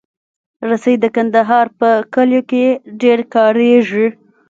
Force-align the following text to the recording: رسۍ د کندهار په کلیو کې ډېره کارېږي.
رسۍ 0.69 0.95
د 1.03 1.05
کندهار 1.15 1.67
په 1.79 1.89
کلیو 2.13 2.41
کې 2.51 2.65
ډېره 3.01 3.25
کارېږي. 3.35 4.07